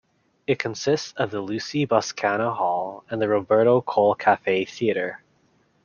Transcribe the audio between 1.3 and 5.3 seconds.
Lucy Boscana Hall and the Roberto Cole Cafe Theater.